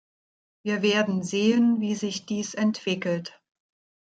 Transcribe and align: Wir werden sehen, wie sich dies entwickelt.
Wir 0.63 0.81
werden 0.81 1.21
sehen, 1.21 1.79
wie 1.79 1.93
sich 1.93 2.25
dies 2.25 2.55
entwickelt. 2.55 3.39